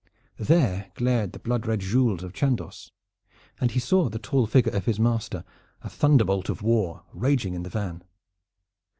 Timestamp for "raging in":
7.13-7.61